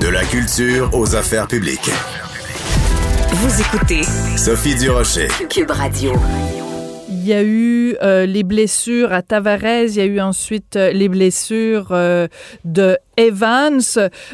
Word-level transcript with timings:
De 0.00 0.08
la 0.08 0.24
culture 0.24 0.88
aux 0.94 1.14
affaires 1.14 1.46
publiques. 1.46 1.90
Vous 3.32 3.60
écoutez 3.60 4.02
Sophie 4.36 4.74
Durocher. 4.74 5.28
Cube 5.50 5.70
Radio. 5.70 6.12
Il 7.10 7.26
y 7.26 7.34
a 7.34 7.42
eu 7.42 7.96
euh, 8.02 8.24
les 8.24 8.42
blessures 8.42 9.12
à 9.12 9.20
Tavares, 9.20 9.84
il 9.88 9.96
y 9.96 10.00
a 10.00 10.06
eu 10.06 10.20
ensuite 10.20 10.76
euh, 10.76 10.90
les 10.92 11.10
blessures 11.10 11.88
euh, 11.90 12.28
de 12.64 12.96
Evans. 13.20 13.80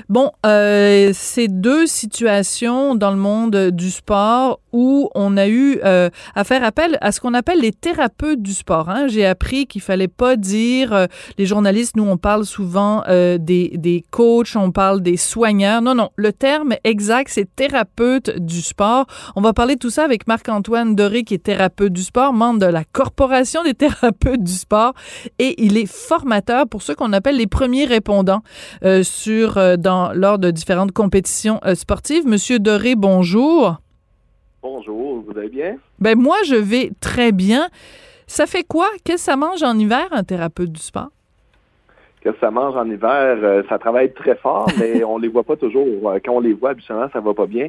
Bon, 0.08 0.30
euh, 0.46 1.10
c'est 1.12 1.48
deux 1.48 1.86
situations 1.86 2.94
dans 2.94 3.10
le 3.10 3.16
monde 3.16 3.70
du 3.70 3.90
sport 3.90 4.60
où 4.76 5.08
on 5.14 5.38
a 5.38 5.48
eu 5.48 5.80
euh, 5.84 6.10
à 6.34 6.44
faire 6.44 6.62
appel 6.62 6.98
à 7.00 7.10
ce 7.10 7.18
qu'on 7.18 7.32
appelle 7.32 7.60
les 7.60 7.72
thérapeutes 7.72 8.42
du 8.42 8.52
sport. 8.52 8.90
Hein. 8.90 9.08
J'ai 9.08 9.24
appris 9.24 9.66
qu'il 9.66 9.80
fallait 9.80 10.06
pas 10.06 10.36
dire, 10.36 10.92
euh, 10.92 11.06
les 11.38 11.46
journalistes, 11.46 11.96
nous, 11.96 12.04
on 12.04 12.18
parle 12.18 12.44
souvent 12.44 13.02
euh, 13.08 13.38
des, 13.38 13.72
des 13.78 14.04
coachs, 14.10 14.54
on 14.54 14.70
parle 14.70 15.00
des 15.00 15.16
soigneurs. 15.16 15.80
Non, 15.80 15.94
non, 15.94 16.10
le 16.16 16.30
terme 16.30 16.74
exact, 16.84 17.30
c'est 17.32 17.48
thérapeute 17.56 18.38
du 18.38 18.60
sport. 18.60 19.06
On 19.34 19.40
va 19.40 19.54
parler 19.54 19.76
de 19.76 19.80
tout 19.80 19.90
ça 19.90 20.04
avec 20.04 20.26
Marc-Antoine 20.26 20.94
Doré, 20.94 21.24
qui 21.24 21.32
est 21.34 21.42
thérapeute 21.42 21.94
du 21.94 22.02
sport, 22.02 22.34
membre 22.34 22.60
de 22.60 22.66
la 22.66 22.84
Corporation 22.84 23.64
des 23.64 23.74
thérapeutes 23.86 24.44
du 24.44 24.52
sport, 24.52 24.92
et 25.38 25.54
il 25.64 25.78
est 25.78 25.90
formateur 25.90 26.68
pour 26.68 26.82
ceux 26.82 26.94
qu'on 26.94 27.14
appelle 27.14 27.38
les 27.38 27.46
premiers 27.46 27.86
répondants. 27.86 28.42
Euh, 28.84 29.02
sur 29.02 29.56
euh, 29.56 29.76
dans 29.76 30.12
lors 30.12 30.38
de 30.38 30.50
différentes 30.50 30.92
compétitions 30.92 31.60
euh, 31.64 31.74
sportives. 31.74 32.26
Monsieur 32.26 32.58
Doré, 32.58 32.94
bonjour. 32.94 33.76
Bonjour, 34.62 35.24
vous 35.26 35.38
allez 35.38 35.48
bien? 35.48 35.76
Ben 35.98 36.18
moi, 36.18 36.36
je 36.46 36.56
vais 36.56 36.90
très 37.00 37.32
bien. 37.32 37.68
Ça 38.26 38.46
fait 38.46 38.64
quoi? 38.64 38.86
Qu'est-ce 39.04 39.24
que 39.24 39.32
ça 39.32 39.36
mange 39.36 39.62
en 39.62 39.78
hiver, 39.78 40.06
un 40.10 40.24
thérapeute 40.24 40.72
du 40.72 40.80
sport? 40.80 41.08
Qu'est-ce 42.20 42.34
que 42.34 42.40
ça 42.40 42.50
mange 42.50 42.76
en 42.76 42.84
hiver? 42.90 43.38
Euh, 43.42 43.62
ça 43.68 43.78
travaille 43.78 44.12
très 44.12 44.34
fort, 44.34 44.68
mais 44.78 45.04
on 45.04 45.16
les 45.18 45.28
voit 45.28 45.44
pas 45.44 45.56
toujours. 45.56 45.86
Quand 46.24 46.32
on 46.32 46.40
les 46.40 46.52
voit, 46.52 46.70
habituellement, 46.70 47.08
ça 47.12 47.20
va 47.20 47.32
pas 47.32 47.46
bien. 47.46 47.68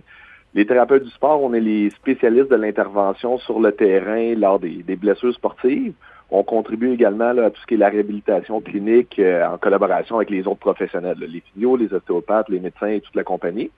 Les 0.55 0.65
thérapeutes 0.65 1.03
du 1.03 1.11
sport, 1.11 1.41
on 1.43 1.53
est 1.53 1.59
les 1.59 1.89
spécialistes 1.91 2.49
de 2.49 2.55
l'intervention 2.55 3.37
sur 3.37 3.59
le 3.59 3.71
terrain 3.71 4.33
lors 4.35 4.59
des, 4.59 4.83
des 4.83 4.95
blessures 4.95 5.33
sportives. 5.33 5.93
On 6.29 6.43
contribue 6.43 6.93
également 6.93 7.31
là, 7.31 7.45
à 7.45 7.49
tout 7.49 7.61
ce 7.61 7.67
qui 7.67 7.75
est 7.75 7.77
la 7.77 7.89
réhabilitation 7.89 8.59
clinique 8.61 9.17
euh, 9.19 9.47
en 9.47 9.57
collaboration 9.57 10.17
avec 10.17 10.29
les 10.29 10.45
autres 10.45 10.59
professionnels, 10.59 11.17
là, 11.19 11.25
les 11.27 11.41
physios, 11.53 11.77
les 11.77 11.93
ostéopathes, 11.93 12.49
les 12.49 12.59
médecins 12.59 12.87
et 12.87 13.01
toute 13.01 13.15
la 13.15 13.23
compagnie. 13.23 13.71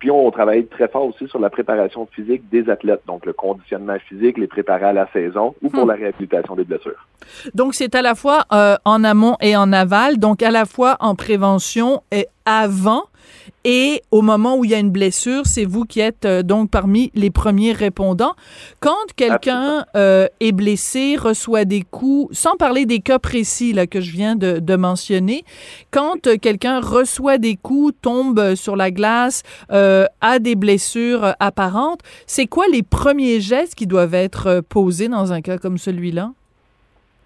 Puis 0.00 0.10
on 0.10 0.30
travaille 0.30 0.66
très 0.66 0.88
fort 0.88 1.06
aussi 1.06 1.26
sur 1.28 1.38
la 1.38 1.48
préparation 1.48 2.06
physique 2.12 2.42
des 2.50 2.68
athlètes, 2.68 3.00
donc 3.06 3.24
le 3.24 3.32
conditionnement 3.32 3.96
physique, 4.06 4.36
les 4.36 4.46
préparer 4.46 4.84
à 4.86 4.92
la 4.92 5.08
saison 5.12 5.54
ou 5.62 5.70
pour 5.70 5.86
Hmm. 5.86 5.88
la 5.88 5.94
réhabilitation 5.94 6.54
des 6.56 6.64
blessures. 6.64 7.06
Donc, 7.54 7.74
c'est 7.74 7.94
à 7.94 8.02
la 8.02 8.14
fois 8.14 8.44
euh, 8.52 8.76
en 8.84 9.02
amont 9.02 9.36
et 9.40 9.56
en 9.56 9.72
aval, 9.72 10.18
donc 10.18 10.42
à 10.42 10.50
la 10.50 10.66
fois 10.66 10.96
en 11.00 11.14
prévention 11.14 12.02
et 12.12 12.26
avant. 12.44 13.04
Et 13.64 14.02
au 14.10 14.20
moment 14.20 14.56
où 14.58 14.64
il 14.64 14.72
y 14.72 14.74
a 14.74 14.78
une 14.78 14.90
blessure, 14.90 15.46
c'est 15.46 15.64
vous 15.64 15.84
qui 15.84 16.00
êtes 16.00 16.26
euh, 16.26 16.42
donc 16.42 16.70
parmi 16.70 17.10
les 17.14 17.30
premiers 17.30 17.72
répondants. 17.72 18.34
Quand 18.80 18.92
quelqu'un 19.16 19.86
euh, 19.96 20.26
est 20.40 20.52
blessé, 20.52 21.16
reçoit 21.16 21.64
des 21.64 21.80
coups, 21.80 22.36
sans 22.36 22.56
parler 22.56 22.84
des 22.84 23.00
cas 23.00 23.18
précis 23.18 23.72
là, 23.72 23.86
que 23.86 24.02
je 24.02 24.12
viens 24.12 24.36
de, 24.36 24.58
de 24.58 24.76
mentionner, 24.76 25.44
quand 25.90 26.26
euh, 26.26 26.36
quelqu'un 26.36 26.78
reçoit 26.78 27.38
des 27.38 27.56
coups, 27.56 27.94
tombe 28.02 28.54
sur 28.54 28.76
la 28.76 28.90
glace, 28.90 29.42
a 29.70 30.38
des 30.38 30.56
blessures 30.56 31.34
apparentes, 31.40 32.00
c'est 32.26 32.46
quoi 32.46 32.66
les 32.70 32.82
premiers 32.82 33.40
gestes 33.40 33.74
qui 33.74 33.86
doivent 33.86 34.14
être 34.14 34.60
posés 34.68 35.08
dans 35.08 35.32
un 35.32 35.40
cas 35.40 35.58
comme 35.58 35.78
celui-là? 35.78 36.32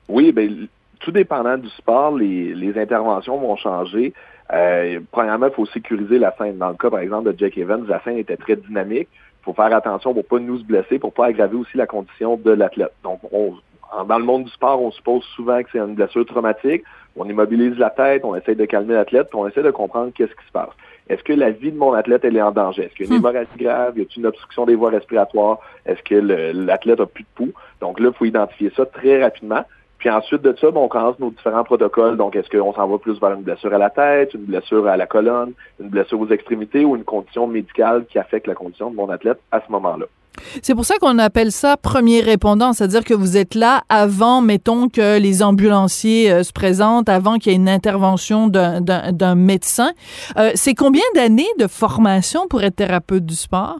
Oui, 0.08 0.32
ben, 0.32 0.68
tout 1.00 1.10
dépendant 1.10 1.56
du 1.56 1.68
sport, 1.70 2.16
les, 2.16 2.54
les 2.54 2.80
interventions 2.80 3.38
vont 3.38 3.56
changer. 3.56 4.12
Euh, 4.52 5.00
premièrement, 5.10 5.46
il 5.48 5.52
faut 5.52 5.66
sécuriser 5.66 6.18
la 6.18 6.34
scène. 6.38 6.58
Dans 6.58 6.70
le 6.70 6.76
cas, 6.76 6.90
par 6.90 7.00
exemple, 7.00 7.32
de 7.32 7.38
Jack 7.38 7.58
Evans, 7.58 7.84
la 7.86 8.02
scène 8.02 8.18
était 8.18 8.36
très 8.36 8.56
dynamique. 8.56 9.08
Il 9.12 9.44
faut 9.44 9.52
faire 9.52 9.74
attention 9.74 10.14
pour 10.14 10.24
pas 10.24 10.38
nous 10.38 10.58
se 10.58 10.64
blesser, 10.64 10.98
pour 10.98 11.12
pas 11.12 11.26
aggraver 11.26 11.56
aussi 11.56 11.76
la 11.76 11.86
condition 11.86 12.36
de 12.36 12.50
l'athlète. 12.50 12.92
Donc, 13.04 13.20
on, 13.32 13.54
dans 14.04 14.18
le 14.18 14.24
monde 14.24 14.44
du 14.44 14.50
sport, 14.50 14.82
on 14.82 14.90
suppose 14.90 15.24
souvent 15.36 15.62
que 15.62 15.68
c'est 15.72 15.78
une 15.78 15.94
blessure 15.94 16.24
traumatique. 16.26 16.82
On 17.16 17.28
immobilise 17.28 17.76
la 17.78 17.90
tête, 17.90 18.24
on 18.24 18.34
essaie 18.36 18.54
de 18.54 18.64
calmer 18.64 18.94
l'athlète, 18.94 19.28
puis 19.30 19.38
on 19.38 19.48
essaie 19.48 19.62
de 19.62 19.70
comprendre 19.70 20.12
qu'est-ce 20.14 20.34
qui 20.34 20.46
se 20.46 20.52
passe. 20.52 20.70
Est-ce 21.08 21.22
que 21.24 21.32
la 21.32 21.50
vie 21.50 21.72
de 21.72 21.78
mon 21.78 21.94
athlète, 21.94 22.24
elle 22.24 22.36
est 22.36 22.42
en 22.42 22.52
danger? 22.52 22.84
Est-ce 22.84 22.94
qu'il 22.94 23.06
y 23.06 23.08
a 23.08 23.14
une 23.14 23.20
Hmm. 23.20 23.24
hémorragie 23.26 23.48
grave? 23.58 23.98
Y 23.98 24.02
a-t-il 24.02 24.20
une 24.20 24.26
obstruction 24.26 24.66
des 24.66 24.74
voies 24.74 24.90
respiratoires? 24.90 25.58
Est-ce 25.86 26.02
que 26.02 26.14
l'athlète 26.14 27.00
a 27.00 27.06
plus 27.06 27.24
de 27.24 27.28
pouls? 27.34 27.52
Donc 27.80 27.98
là, 27.98 28.08
il 28.08 28.14
faut 28.14 28.26
identifier 28.26 28.70
ça 28.76 28.84
très 28.86 29.22
rapidement. 29.22 29.64
Puis 29.98 30.08
ensuite 30.10 30.42
de 30.42 30.54
ça, 30.60 30.70
ben, 30.70 30.80
on 30.80 30.88
commence 30.88 31.18
nos 31.18 31.30
différents 31.30 31.64
protocoles. 31.64 32.16
Donc, 32.16 32.36
est-ce 32.36 32.48
qu'on 32.48 32.72
s'en 32.72 32.86
va 32.86 32.98
plus 32.98 33.18
vers 33.20 33.32
une 33.32 33.42
blessure 33.42 33.72
à 33.74 33.78
la 33.78 33.90
tête, 33.90 34.32
une 34.34 34.44
blessure 34.44 34.86
à 34.86 34.96
la 34.96 35.06
colonne, 35.06 35.52
une 35.80 35.88
blessure 35.88 36.20
aux 36.20 36.28
extrémités 36.28 36.84
ou 36.84 36.94
une 36.96 37.04
condition 37.04 37.46
médicale 37.46 38.04
qui 38.10 38.18
affecte 38.18 38.46
la 38.46 38.54
condition 38.54 38.90
de 38.90 38.96
mon 38.96 39.08
athlète 39.10 39.40
à 39.50 39.60
ce 39.66 39.70
moment-là? 39.72 40.06
C'est 40.62 40.76
pour 40.76 40.84
ça 40.84 40.94
qu'on 41.00 41.18
appelle 41.18 41.50
ça 41.50 41.76
premier 41.76 42.20
répondant, 42.20 42.72
c'est-à-dire 42.72 43.04
que 43.04 43.12
vous 43.12 43.36
êtes 43.36 43.56
là 43.56 43.82
avant, 43.88 44.40
mettons, 44.40 44.88
que 44.88 45.18
les 45.18 45.42
ambulanciers 45.42 46.30
euh, 46.30 46.44
se 46.44 46.52
présentent, 46.52 47.08
avant 47.08 47.38
qu'il 47.38 47.50
y 47.50 47.54
ait 47.56 47.58
une 47.58 47.68
intervention 47.68 48.46
d'un- 48.46 49.34
médecin. 49.34 49.90
Euh, 50.36 50.52
c'est 50.54 50.74
combien 50.74 51.02
d'années 51.16 51.48
de 51.58 51.66
formation 51.66 52.46
pour 52.46 52.62
être 52.62 52.76
thérapeute 52.76 53.26
du 53.26 53.34
sport? 53.34 53.78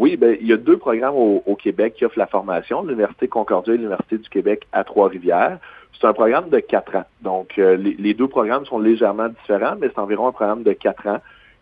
Oui, 0.00 0.16
ben, 0.16 0.34
il 0.40 0.46
y 0.46 0.52
a 0.54 0.56
deux 0.56 0.78
programmes 0.78 1.14
au, 1.14 1.54
Québec 1.56 1.92
qui 1.94 2.06
offrent 2.06 2.18
la 2.18 2.26
formation, 2.26 2.82
l'Université 2.82 3.28
Concordia 3.28 3.74
et 3.74 3.76
l'Université 3.76 4.16
du 4.16 4.30
Québec 4.30 4.66
à 4.72 4.82
Trois-Rivières. 4.82 5.58
C'est 5.92 6.06
un 6.06 6.14
programme 6.14 6.48
de 6.48 6.58
quatre 6.58 6.96
ans. 6.96 7.04
Donc, 7.20 7.58
euh, 7.58 7.76
les 7.76 8.14
deux 8.14 8.26
programmes 8.26 8.64
sont 8.64 8.78
légèrement 8.78 9.28
différents, 9.28 9.76
mais 9.78 9.88
c'est 9.88 10.00
environ 10.00 10.28
un 10.28 10.32
programme 10.32 10.62
de 10.62 10.72
quatre 10.72 11.06
ans. 11.06 11.18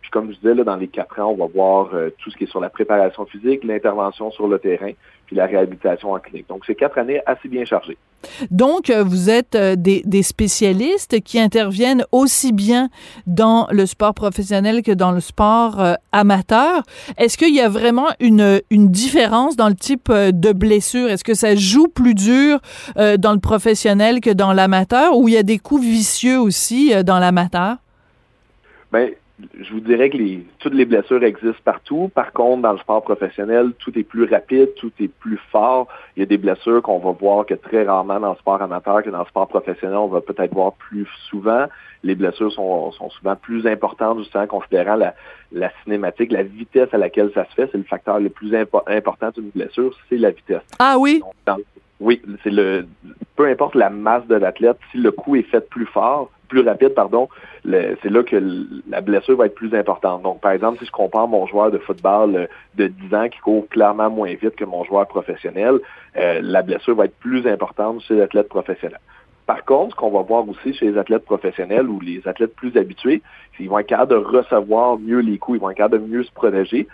Puis, 0.09 0.19
comme 0.19 0.31
je 0.31 0.37
disais, 0.37 0.55
là, 0.55 0.63
dans 0.63 0.75
les 0.75 0.87
quatre 0.87 1.19
ans, 1.19 1.35
on 1.37 1.37
va 1.37 1.45
voir 1.53 1.93
euh, 1.93 2.09
tout 2.17 2.31
ce 2.31 2.37
qui 2.37 2.45
est 2.45 2.49
sur 2.49 2.59
la 2.59 2.69
préparation 2.69 3.27
physique, 3.27 3.63
l'intervention 3.63 4.31
sur 4.31 4.47
le 4.47 4.57
terrain, 4.57 4.89
puis 5.27 5.35
la 5.35 5.45
réhabilitation 5.45 6.13
en 6.13 6.19
clinique. 6.19 6.47
Donc, 6.49 6.63
c'est 6.65 6.73
quatre 6.73 6.97
années 6.97 7.21
assez 7.27 7.47
bien 7.47 7.63
chargées. 7.63 7.95
Donc, 8.49 8.89
euh, 8.89 9.03
vous 9.03 9.29
êtes 9.29 9.53
euh, 9.53 9.75
des, 9.75 10.01
des 10.05 10.23
spécialistes 10.23 11.21
qui 11.21 11.39
interviennent 11.39 12.05
aussi 12.11 12.53
bien 12.53 12.89
dans 13.27 13.67
le 13.69 13.85
sport 13.85 14.15
professionnel 14.15 14.81
que 14.81 14.91
dans 14.91 15.11
le 15.11 15.19
sport 15.19 15.79
euh, 15.79 15.93
amateur. 16.11 16.81
Est-ce 17.19 17.37
qu'il 17.37 17.53
y 17.53 17.61
a 17.61 17.69
vraiment 17.69 18.07
une, 18.19 18.61
une 18.71 18.89
différence 18.89 19.55
dans 19.57 19.69
le 19.69 19.75
type 19.75 20.11
de 20.11 20.53
blessure? 20.53 21.07
Est-ce 21.07 21.23
que 21.23 21.35
ça 21.35 21.55
joue 21.55 21.87
plus 21.87 22.15
dur 22.15 22.57
euh, 22.97 23.17
dans 23.17 23.33
le 23.33 23.39
professionnel 23.39 24.21
que 24.21 24.31
dans 24.31 24.53
l'amateur? 24.53 25.15
Ou 25.15 25.27
il 25.27 25.35
y 25.35 25.37
a 25.37 25.43
des 25.43 25.59
coups 25.59 25.83
vicieux 25.83 26.39
aussi 26.39 26.95
euh, 26.95 27.03
dans 27.03 27.19
l'amateur? 27.19 27.75
Ben, 28.91 29.11
je 29.59 29.71
vous 29.73 29.79
dirais 29.79 30.09
que 30.09 30.17
les, 30.17 30.45
toutes 30.59 30.73
les 30.73 30.85
blessures 30.85 31.23
existent 31.23 31.61
partout. 31.63 32.09
Par 32.13 32.31
contre, 32.33 32.61
dans 32.63 32.73
le 32.73 32.77
sport 32.79 33.01
professionnel, 33.03 33.71
tout 33.79 33.97
est 33.97 34.03
plus 34.03 34.25
rapide, 34.25 34.73
tout 34.75 34.91
est 34.99 35.07
plus 35.07 35.39
fort. 35.51 35.87
Il 36.15 36.19
y 36.19 36.23
a 36.23 36.25
des 36.25 36.37
blessures 36.37 36.81
qu'on 36.81 36.99
va 36.99 37.11
voir 37.11 37.45
que 37.45 37.53
très 37.53 37.83
rarement 37.83 38.19
dans 38.19 38.31
le 38.31 38.37
sport 38.37 38.61
amateur 38.61 39.01
que 39.03 39.09
dans 39.09 39.19
le 39.19 39.25
sport 39.25 39.47
professionnel, 39.47 39.97
on 39.97 40.07
va 40.07 40.21
peut-être 40.21 40.53
voir 40.53 40.73
plus 40.73 41.07
souvent. 41.29 41.65
Les 42.03 42.15
blessures 42.15 42.51
sont, 42.51 42.91
sont 42.91 43.09
souvent 43.09 43.35
plus 43.35 43.65
importantes, 43.67 44.19
justement, 44.19 44.47
considérant 44.47 44.95
la, 44.95 45.13
la 45.51 45.69
cinématique, 45.83 46.31
la 46.31 46.43
vitesse 46.43 46.89
à 46.93 46.97
laquelle 46.97 47.31
ça 47.33 47.45
se 47.45 47.53
fait. 47.55 47.69
C'est 47.71 47.77
le 47.77 47.83
facteur 47.83 48.19
le 48.19 48.29
plus 48.29 48.51
impo- 48.53 48.83
important 48.87 49.29
d'une 49.35 49.49
blessure, 49.49 49.93
c'est 50.09 50.17
la 50.17 50.31
vitesse. 50.31 50.61
Ah 50.79 50.97
oui? 50.97 51.19
Donc, 51.19 51.33
dans- 51.45 51.57
oui, 51.99 52.21
c'est 52.43 52.51
le 52.51 52.85
peu 53.35 53.45
importe 53.47 53.75
la 53.75 53.89
masse 53.89 54.25
de 54.27 54.35
l'athlète, 54.35 54.77
si 54.91 54.97
le 54.97 55.11
coup 55.11 55.35
est 55.35 55.43
fait 55.43 55.67
plus 55.69 55.85
fort, 55.85 56.29
plus 56.49 56.61
rapide, 56.61 56.93
pardon, 56.93 57.29
c'est 57.63 58.09
là 58.09 58.23
que 58.23 58.37
la 58.89 59.01
blessure 59.01 59.37
va 59.37 59.45
être 59.45 59.55
plus 59.55 59.73
importante. 59.73 60.23
Donc, 60.23 60.41
par 60.41 60.51
exemple, 60.51 60.79
si 60.79 60.85
je 60.85 60.91
compare 60.91 61.27
mon 61.27 61.47
joueur 61.47 61.71
de 61.71 61.77
football 61.77 62.35
euh, 62.35 62.47
de 62.75 62.87
10 62.87 63.15
ans 63.15 63.29
qui 63.29 63.39
court 63.39 63.67
clairement 63.69 64.09
moins 64.09 64.33
vite 64.33 64.55
que 64.55 64.65
mon 64.65 64.83
joueur 64.83 65.07
professionnel, 65.07 65.79
euh, 66.17 66.39
la 66.41 66.61
blessure 66.61 66.95
va 66.95 67.05
être 67.05 67.17
plus 67.19 67.47
importante 67.47 68.01
chez 68.01 68.15
l'athlète 68.15 68.49
professionnel. 68.49 68.99
Par 69.45 69.65
contre, 69.65 69.95
ce 69.95 69.95
qu'on 69.95 70.11
va 70.11 70.21
voir 70.21 70.47
aussi 70.47 70.73
chez 70.73 70.91
les 70.91 70.97
athlètes 70.97 71.25
professionnels 71.25 71.87
ou 71.87 71.99
les 71.99 72.21
athlètes 72.27 72.55
plus 72.55 72.75
habitués, 72.77 73.23
c'est 73.51 73.57
qu'ils 73.57 73.69
vont 73.69 73.79
être 73.79 73.87
capables 73.87 74.11
de 74.11 74.17
recevoir 74.17 74.99
mieux 74.99 75.19
les 75.19 75.39
coups, 75.39 75.57
ils 75.57 75.61
vont 75.61 75.71
être 75.71 75.77
capables 75.77 76.03
de 76.03 76.07
mieux 76.07 76.23
se 76.23 76.31
protéger 76.31 76.87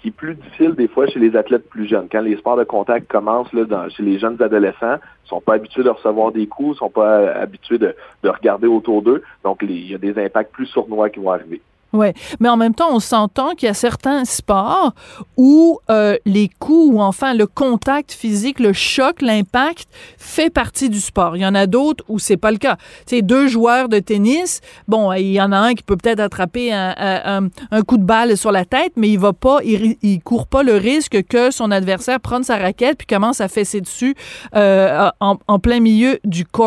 qui 0.00 0.08
est 0.08 0.12
plus 0.12 0.34
difficile 0.34 0.74
des 0.74 0.88
fois 0.88 1.06
chez 1.06 1.18
les 1.18 1.36
athlètes 1.36 1.68
plus 1.68 1.86
jeunes. 1.86 2.08
Quand 2.10 2.22
les 2.22 2.36
sports 2.36 2.56
de 2.56 2.64
contact 2.64 3.10
commencent 3.10 3.50
chez 3.50 4.02
les 4.02 4.18
jeunes 4.18 4.40
adolescents, 4.40 4.96
ils 5.24 5.28
sont 5.28 5.40
pas 5.40 5.54
habitués 5.54 5.82
de 5.82 5.90
recevoir 5.90 6.32
des 6.32 6.46
coups, 6.46 6.76
ils 6.76 6.78
sont 6.78 6.90
pas 6.90 7.18
euh, 7.18 7.42
habitués 7.42 7.78
de, 7.78 7.94
de 8.22 8.28
regarder 8.28 8.66
autour 8.66 9.02
d'eux. 9.02 9.22
Donc, 9.44 9.58
il 9.62 9.90
y 9.90 9.94
a 9.94 9.98
des 9.98 10.18
impacts 10.18 10.52
plus 10.52 10.66
sournois 10.66 11.10
qui 11.10 11.20
vont 11.20 11.30
arriver. 11.30 11.60
Oui, 11.92 12.08
mais 12.38 12.48
en 12.48 12.56
même 12.56 12.74
temps, 12.74 12.88
on 12.92 13.00
s'entend 13.00 13.54
qu'il 13.54 13.66
y 13.66 13.70
a 13.70 13.74
certains 13.74 14.24
sports 14.24 14.92
où 15.36 15.78
euh, 15.90 16.16
les 16.24 16.48
coups 16.48 16.94
ou 16.94 17.00
enfin 17.02 17.34
le 17.34 17.46
contact 17.48 18.12
physique, 18.12 18.60
le 18.60 18.72
choc, 18.72 19.22
l'impact 19.22 19.88
fait 20.16 20.50
partie 20.50 20.88
du 20.88 21.00
sport. 21.00 21.36
Il 21.36 21.40
y 21.42 21.46
en 21.46 21.54
a 21.56 21.66
d'autres 21.66 22.04
où 22.08 22.20
c'est 22.20 22.36
pas 22.36 22.52
le 22.52 22.58
cas. 22.58 22.76
Tu 23.06 23.16
sais, 23.16 23.22
deux 23.22 23.48
joueurs 23.48 23.88
de 23.88 23.98
tennis, 23.98 24.60
bon, 24.86 25.12
il 25.14 25.32
y 25.32 25.40
en 25.42 25.50
a 25.50 25.58
un 25.58 25.74
qui 25.74 25.82
peut 25.82 25.96
peut-être 25.96 26.20
attraper 26.20 26.72
un, 26.72 26.94
un- 26.96 27.48
un 27.72 27.82
coup 27.82 27.96
de 27.98 28.04
balle 28.04 28.36
sur 28.36 28.52
la 28.52 28.64
tête, 28.64 28.92
mais 28.96 29.08
il 29.08 29.18
va 29.18 29.32
pas, 29.32 29.58
il, 29.64 29.96
il 30.02 30.20
court 30.22 30.46
pas 30.46 30.62
le 30.62 30.76
risque 30.76 31.24
que 31.28 31.50
son 31.50 31.72
adversaire 31.72 32.20
prenne 32.20 32.44
sa 32.44 32.56
raquette 32.56 32.98
puis 32.98 33.06
commence 33.08 33.40
à 33.40 33.48
fesser 33.48 33.80
dessus 33.80 34.14
euh, 34.54 35.10
en, 35.20 35.38
en 35.48 35.58
plein 35.58 35.80
milieu 35.80 36.20
du 36.24 36.44
court. 36.44 36.60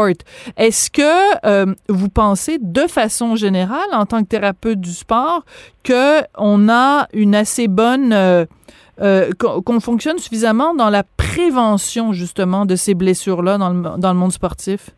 Est-ce 0.58 0.90
que 0.90 1.46
euh, 1.46 1.74
vous 1.88 2.10
pensez 2.10 2.58
de 2.60 2.88
façon 2.88 3.36
générale, 3.36 3.80
en 3.94 4.06
tant 4.06 4.22
que 4.24 4.28
thérapeute 4.28 4.82
du 4.82 4.92
sport, 4.92 5.13
sport 5.14 5.44
que 5.84 6.22
on 6.38 6.70
a 6.70 7.08
une 7.14 7.36
assez 7.36 7.68
bonne 7.68 8.14
euh, 8.14 8.46
qu'on 9.40 9.80
fonctionne 9.80 10.18
suffisamment 10.18 10.74
dans 10.76 10.90
la 10.90 11.04
prévention 11.04 12.14
justement 12.14 12.66
de 12.66 12.76
ces 12.76 12.94
blessures-là 12.94 13.58
dans 13.58 13.70
le, 13.70 14.00
dans 14.00 14.14
le 14.14 14.20
monde 14.20 14.32
sportif? 14.32 14.92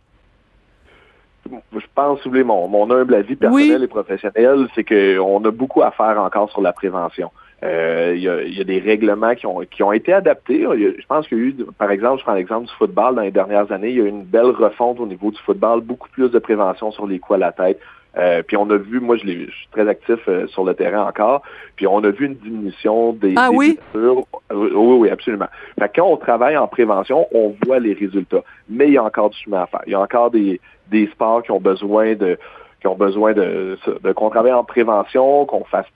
je 1.74 1.86
pense, 1.94 2.22
si 2.24 2.30
mon, 2.30 2.68
mon 2.68 2.90
humble 2.90 3.14
avis 3.14 3.36
personnel 3.36 3.84
et 3.84 3.88
professionnel, 3.88 4.68
c'est 4.74 4.84
qu'on 4.84 5.44
a 5.46 5.52
beaucoup 5.52 5.84
à 5.84 5.92
faire 5.92 6.20
encore 6.20 6.50
sur 6.50 6.62
la 6.62 6.74
prévention. 6.74 7.32
Euh, 7.64 8.14
il 8.16 8.22
y, 8.22 8.62
a, 8.62 8.64
des 8.64 8.80
règlements 8.80 9.34
qui 9.34 9.46
ont, 9.46 9.62
qui 9.70 9.82
ont 9.82 9.92
été 9.92 10.12
adaptés. 10.12 10.64
je 10.64 11.06
pense 11.08 11.28
qu'il 11.28 11.38
y 11.38 11.42
a 11.42 11.44
eu, 11.46 11.56
par 11.78 11.90
exemple, 11.90 12.20
je 12.20 12.24
prends 12.24 12.34
l'exemple 12.34 12.68
du 12.68 12.74
football 12.74 13.16
dans 13.16 13.22
les 13.22 13.32
dernières 13.32 13.72
années, 13.72 13.90
il 13.90 13.96
y 13.96 14.02
a 14.02 14.04
eu 14.04 14.10
une 14.10 14.24
belle 14.24 14.52
refonte 14.52 15.00
au 15.00 15.08
niveau 15.08 15.32
du 15.32 15.38
football, 15.40 15.82
beaucoup 15.82 16.10
plus 16.10 16.30
de 16.30 16.40
prévention 16.40 16.92
sur 16.92 17.08
les 17.08 17.20
coups 17.20 17.36
à 17.36 17.40
la 17.40 17.52
tête. 17.52 17.80
Euh, 18.18 18.42
puis 18.44 18.56
on 18.56 18.70
a 18.70 18.78
vu, 18.78 19.00
moi 19.00 19.18
je, 19.18 19.26
je 19.26 19.52
suis 19.52 19.68
très 19.72 19.88
actif 19.88 20.20
euh, 20.28 20.48
sur 20.48 20.64
le 20.64 20.74
terrain 20.74 21.06
encore, 21.06 21.42
puis 21.76 21.86
on 21.86 22.04
a 22.04 22.10
vu 22.10 22.28
une 22.28 22.36
diminution 22.36 23.14
des, 23.14 23.34
ah, 23.36 23.50
oui? 23.52 23.78
Oui, 23.94 24.24
oui, 24.52 25.10
absolument. 25.10 25.48
Fait 25.78 25.92
quand 25.94 26.08
on 26.08 26.18
travaille 26.18 26.56
en 26.56 26.68
prévention, 26.68 27.28
on 27.34 27.56
voit 27.66 27.80
les 27.80 27.94
résultats. 27.94 28.44
Mais 28.70 28.88
il 28.88 28.94
y 28.94 28.98
a 28.98 29.04
encore 29.04 29.32
du 29.32 29.38
chemin 29.38 29.64
à 29.64 29.68
faire. 29.68 29.82
Il 29.86 29.92
y 29.92 29.96
a 29.96 30.00
encore 30.00 30.32
des, 30.32 30.62
des 30.90 31.08
sports 31.08 31.44
qui 31.44 31.52
ont 31.52 31.60
besoin 31.60 32.16
de 32.16 32.38
qui 32.80 32.88
ont 32.88 32.96
besoin 32.96 33.34
de, 33.34 33.78
de 34.04 34.12
qu'on 34.12 34.30
travaille 34.30 34.54
en 34.54 34.64
prévention, 34.64 35.46
qu'on 35.46 35.64
fasse 35.64 35.88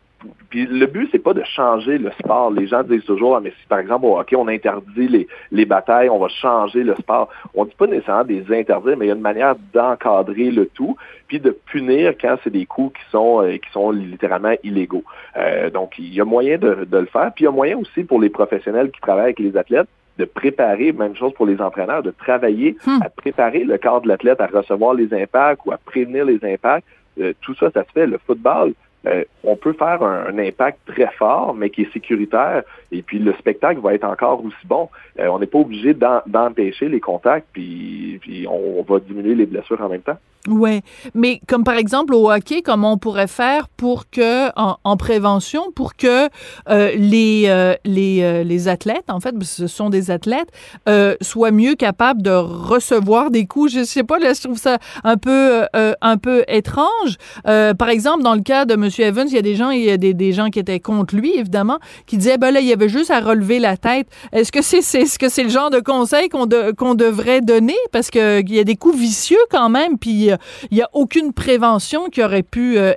puis 0.49 0.65
le 0.65 0.85
but, 0.87 1.07
c'est 1.11 1.23
pas 1.23 1.33
de 1.33 1.43
changer 1.43 1.97
le 1.97 2.11
sport. 2.11 2.51
Les 2.51 2.67
gens 2.67 2.83
disent 2.83 3.05
toujours, 3.05 3.35
ah, 3.35 3.39
mais 3.41 3.51
si 3.51 3.67
par 3.67 3.79
exemple 3.79 4.05
au 4.05 4.17
hockey, 4.17 4.35
on 4.35 4.47
interdit 4.47 5.07
les, 5.07 5.27
les 5.51 5.65
batailles, 5.65 6.09
on 6.09 6.19
va 6.19 6.27
changer 6.27 6.83
le 6.83 6.95
sport. 6.95 7.29
On 7.53 7.65
dit 7.65 7.75
pas 7.77 7.87
nécessairement 7.87 8.25
des 8.25 8.43
interdire, 8.51 8.97
mais 8.97 9.05
il 9.05 9.09
y 9.09 9.11
a 9.11 9.15
une 9.15 9.21
manière 9.21 9.55
d'encadrer 9.73 10.51
le 10.51 10.65
tout, 10.65 10.97
puis 11.27 11.39
de 11.39 11.51
punir 11.51 12.15
quand 12.19 12.37
c'est 12.43 12.49
des 12.49 12.65
coups 12.65 12.99
qui 12.99 13.11
sont 13.11 13.43
euh, 13.43 13.57
qui 13.57 13.71
sont 13.71 13.91
littéralement 13.91 14.55
illégaux. 14.63 15.03
Euh, 15.37 15.69
donc, 15.69 15.97
il 15.99 16.13
y 16.13 16.19
a 16.19 16.25
moyen 16.25 16.57
de, 16.57 16.85
de 16.85 16.97
le 16.97 17.05
faire. 17.05 17.31
Puis 17.33 17.43
il 17.43 17.45
y 17.45 17.47
a 17.47 17.51
moyen 17.51 17.77
aussi 17.77 18.03
pour 18.03 18.19
les 18.19 18.29
professionnels 18.29 18.91
qui 18.91 18.99
travaillent 19.01 19.25
avec 19.25 19.39
les 19.39 19.55
athlètes 19.55 19.87
de 20.17 20.25
préparer, 20.25 20.91
même 20.91 21.15
chose 21.15 21.33
pour 21.33 21.45
les 21.45 21.61
entraîneurs, 21.61 22.03
de 22.03 22.11
travailler 22.11 22.75
hmm. 22.85 22.99
à 23.01 23.09
préparer 23.09 23.63
le 23.63 23.77
corps 23.77 24.01
de 24.01 24.09
l'athlète 24.09 24.41
à 24.41 24.47
recevoir 24.47 24.93
les 24.93 25.13
impacts 25.13 25.61
ou 25.65 25.71
à 25.71 25.77
prévenir 25.77 26.25
les 26.25 26.43
impacts. 26.43 26.85
Euh, 27.21 27.33
tout 27.41 27.55
ça, 27.55 27.71
ça 27.71 27.83
se 27.85 27.91
fait. 27.91 28.05
Le 28.05 28.17
football, 28.27 28.73
euh, 29.07 29.23
on 29.43 29.55
peut 29.55 29.73
faire 29.73 30.03
un, 30.03 30.37
impact 30.37 30.79
très 30.85 31.09
fort, 31.17 31.53
mais 31.55 31.69
qui 31.69 31.83
est 31.83 31.93
sécuritaire, 31.93 32.63
et 32.91 33.01
puis 33.01 33.19
le 33.19 33.33
spectacle 33.33 33.79
va 33.79 33.93
être 33.93 34.03
encore 34.03 34.43
aussi 34.43 34.55
bon. 34.65 34.89
Euh, 35.19 35.27
on 35.27 35.39
n'est 35.39 35.47
pas 35.47 35.59
obligé 35.59 35.93
d'empêcher 35.93 36.89
les 36.89 36.99
contacts, 36.99 37.47
puis, 37.53 38.19
on 38.49 38.83
va 38.83 38.99
diminuer 38.99 39.35
les 39.35 39.45
blessures 39.45 39.81
en 39.81 39.89
même 39.89 40.01
temps. 40.01 40.17
Oui, 40.47 40.81
mais 41.13 41.41
comme 41.47 41.65
par 41.65 41.75
exemple 41.75 42.13
au 42.13 42.31
hockey, 42.31 42.61
comment 42.61 42.93
on 42.93 42.97
pourrait 42.97 43.27
faire 43.27 43.67
pour 43.67 44.09
que, 44.09 44.49
en, 44.55 44.97
prévention, 44.97 45.71
pour 45.73 45.95
que 45.95 46.27
euh, 46.69 46.91
les, 46.95 47.75
les, 47.83 48.43
les 48.45 48.67
athlètes, 48.69 49.09
en 49.09 49.19
fait, 49.19 49.35
ce 49.43 49.67
sont 49.67 49.89
des 49.89 50.11
athlètes, 50.11 50.49
soient 51.21 51.51
mieux 51.51 51.75
capables 51.75 52.21
de 52.21 52.31
recevoir 52.31 53.31
des 53.31 53.45
coups? 53.45 53.73
Je 53.73 53.83
sais 53.83 54.03
pas, 54.03 54.17
là, 54.17 54.33
je 54.33 54.41
trouve 54.41 54.57
ça 54.57 54.77
un 55.03 55.17
peu, 55.17 55.63
un 55.73 56.17
peu 56.17 56.43
étrange. 56.47 57.17
par 57.43 57.89
exemple, 57.89 58.23
dans 58.23 58.35
le 58.35 58.41
cas 58.41 58.63
de 58.63 58.75
M. 58.75 58.88
Evans, 58.97 59.27
il 59.27 59.35
y 59.35 59.37
a 59.37 59.41
des 59.41 59.55
gens, 59.55 59.69
il 59.71 59.83
y 59.83 59.91
a 59.91 59.97
des, 59.97 60.31
gens 60.31 60.49
qui 60.49 60.59
étaient 60.59 60.79
contre 60.79 61.15
lui, 61.15 61.37
évidemment, 61.37 61.79
qui 62.05 62.17
disaient, 62.17 62.37
ben 62.37 62.51
là, 62.51 62.59
il 62.59 62.67
y 62.67 62.73
avait 62.73 62.89
juste 62.89 63.11
à 63.11 63.19
relever 63.19 63.59
la 63.59 63.77
tête. 63.77 64.07
Est-ce 64.31 64.51
que 64.51 64.61
c'est 64.61 64.81
ce 64.81 65.19
que 65.19 65.29
c'est 65.29 65.43
le 65.43 65.49
genre 65.49 65.69
de 65.69 65.79
conseil 65.79 66.29
qu'on 66.29 66.45
devrait 66.95 67.41
donner? 67.41 67.77
Parce 67.91 68.09
qu'il 68.09 68.51
y 68.51 68.59
a 68.59 68.63
des 68.63 68.75
coups 68.75 68.97
vicieux 68.97 69.37
quand 69.49 69.69
même, 69.69 69.97
puis 69.97 70.29
il 70.71 70.75
n'y 70.75 70.81
a 70.81 70.89
aucune 70.93 71.33
prévention 71.33 72.09
qui 72.09 72.23
aurait 72.23 72.43
pu 72.43 72.77
euh, 72.77 72.93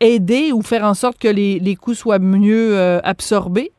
aider 0.00 0.52
ou 0.52 0.62
faire 0.62 0.84
en 0.84 0.94
sorte 0.94 1.18
que 1.18 1.28
les, 1.28 1.76
coûts 1.76 1.94
soient 1.94 2.18
mieux 2.18 2.76
euh, 2.76 3.00
absorbés? 3.04 3.72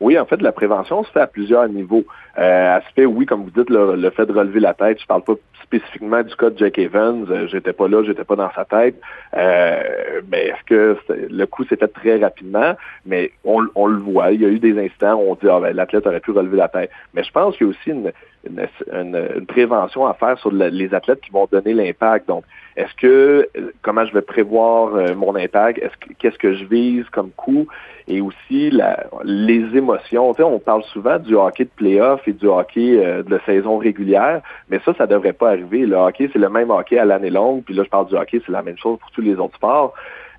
Oui, 0.00 0.18
en 0.18 0.24
fait, 0.24 0.40
la 0.40 0.52
prévention 0.52 1.04
se 1.04 1.10
fait 1.10 1.20
à 1.20 1.26
plusieurs 1.26 1.68
niveaux. 1.68 2.04
Euh, 2.38 2.78
oui, 2.98 3.26
comme 3.26 3.44
vous 3.44 3.50
dites, 3.50 3.68
le, 3.68 4.10
fait 4.10 4.26
de 4.26 4.32
relever 4.32 4.60
la 4.60 4.72
tête. 4.74 4.98
Je 5.00 5.06
parle 5.06 5.22
pas 5.22 5.34
spécifiquement 5.70 6.22
du 6.22 6.34
cas 6.34 6.50
de 6.50 6.58
Jack 6.58 6.78
Evans. 6.78 7.26
j'étais 7.46 7.72
pas 7.72 7.86
là, 7.86 8.02
j'étais 8.04 8.24
pas 8.24 8.36
dans 8.36 8.50
sa 8.52 8.64
tête. 8.64 8.96
mais 9.32 10.46
est-ce 10.48 10.64
que 10.66 10.96
le 11.08 11.46
coup 11.46 11.64
s'est 11.64 11.76
fait 11.76 11.88
très 11.88 12.18
rapidement? 12.18 12.76
Mais 13.06 13.30
on, 13.44 13.86
le 13.86 13.98
voit. 13.98 14.32
Il 14.32 14.40
y 14.42 14.44
a 14.44 14.48
eu 14.48 14.58
des 14.58 14.78
instants 14.84 15.14
où 15.14 15.30
on 15.30 15.34
dit 15.34 15.48
ah, 15.48 15.60
ben, 15.60 15.74
l'athlète 15.74 16.06
aurait 16.06 16.20
pu 16.20 16.32
relever 16.32 16.56
la 16.56 16.68
tête. 16.68 16.90
Mais 17.14 17.22
je 17.22 17.30
pense 17.30 17.56
qu'il 17.56 17.68
y 17.68 17.70
a 17.70 17.72
aussi 17.72 17.90
une, 17.90 18.12
une, 18.46 19.46
prévention 19.46 20.06
à 20.06 20.14
faire 20.14 20.38
sur 20.38 20.50
les 20.52 20.94
athlètes 20.94 21.20
qui 21.20 21.30
vont 21.30 21.46
donner 21.50 21.74
l'impact. 21.74 22.28
Donc, 22.28 22.44
est-ce 22.76 22.94
que 22.94 23.48
comment 23.82 24.06
je 24.06 24.12
vais 24.14 24.22
prévoir 24.22 24.94
euh, 24.94 25.14
mon 25.14 25.34
impact? 25.34 25.78
Est-ce 25.78 26.14
qu'est-ce 26.18 26.38
que 26.38 26.54
je 26.54 26.64
vise 26.64 27.04
comme 27.10 27.30
coup 27.30 27.66
Et 28.08 28.20
aussi 28.20 28.70
la, 28.70 29.06
les 29.24 29.76
émotions. 29.76 30.34
on 30.38 30.58
parle 30.58 30.82
souvent 30.84 31.18
du 31.18 31.34
hockey 31.34 31.64
de 31.64 31.70
playoff 31.76 32.26
et 32.26 32.32
du 32.32 32.46
hockey 32.46 33.04
euh, 33.04 33.22
de 33.22 33.40
saison 33.44 33.78
régulière, 33.78 34.40
mais 34.68 34.80
ça, 34.84 34.94
ça 34.94 35.06
devrait 35.06 35.32
pas 35.32 35.50
arriver. 35.50 35.84
Le 35.86 35.96
hockey, 35.96 36.30
c'est 36.32 36.38
le 36.38 36.48
même 36.48 36.70
hockey 36.70 36.98
à 36.98 37.04
l'année 37.04 37.30
longue. 37.30 37.62
Puis 37.64 37.74
là, 37.74 37.82
je 37.84 37.90
parle 37.90 38.06
du 38.06 38.14
hockey, 38.14 38.40
c'est 38.44 38.52
la 38.52 38.62
même 38.62 38.78
chose 38.78 38.98
pour 38.98 39.10
tous 39.10 39.22
les 39.22 39.34
autres 39.34 39.56
sports. 39.56 39.94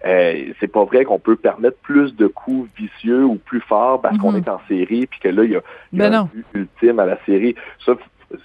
Euh, 0.05 0.53
c'est 0.59 0.67
pas 0.67 0.83
vrai 0.83 1.05
qu'on 1.05 1.19
peut 1.19 1.35
permettre 1.35 1.77
plus 1.77 2.15
de 2.15 2.27
coups 2.27 2.69
vicieux 2.75 3.23
ou 3.23 3.35
plus 3.35 3.61
forts 3.61 4.01
parce 4.01 4.17
qu'on 4.17 4.31
mhm. 4.31 4.39
est 4.39 4.49
en 4.49 4.59
série, 4.67 5.05
puis 5.05 5.19
que 5.19 5.29
là, 5.29 5.43
il 5.43 5.51
y 5.51 5.55
a, 5.55 5.61
ben 5.93 6.13
un 6.13 6.23
but 6.25 6.45
ultime 6.53 6.99
à 6.99 7.05
la 7.05 7.17
série. 7.25 7.55
Ça, 7.85 7.93